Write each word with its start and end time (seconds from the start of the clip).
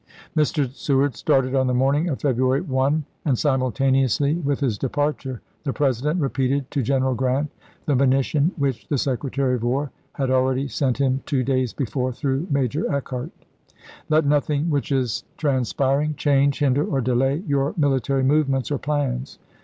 ms. 0.33 0.51
Mr. 0.53 0.73
Seward 0.73 1.15
started 1.15 1.53
on 1.53 1.67
the 1.67 1.75
morning 1.75 2.09
of 2.09 2.19
February 2.21 2.61
1, 2.61 3.05
and 3.23 3.37
simultaneously 3.37 4.33
with 4.33 4.59
his 4.59 4.79
departure 4.79 5.41
the 5.63 5.71
Presi 5.71 6.01
dent 6.01 6.19
repeated 6.19 6.71
to 6.71 6.81
General 6.81 7.13
Grant 7.13 7.51
the 7.85 7.95
monition 7.95 8.51
which 8.57 8.87
the 8.87 8.97
Secretary 8.97 9.53
of 9.53 9.61
War 9.61 9.91
had 10.13 10.31
already 10.31 10.67
sent 10.67 10.97
him 10.97 11.21
two 11.27 11.43
days 11.43 11.71
before 11.71 12.11
through 12.11 12.47
Major 12.49 12.91
Eckert." 12.91 13.29
Let 14.09 14.25
nothing 14.25 14.71
which 14.71 14.91
is 14.91 15.23
transpiring 15.37 16.15
change, 16.15 16.57
hinder, 16.57 16.83
or 16.83 17.01
delay 17.01 17.43
your 17.47 17.73
mili 17.73 17.97
^rant,*0 17.99 18.01
tary 18.01 18.23
movements 18.23 18.71
or 18.71 18.79
plans." 18.79 19.37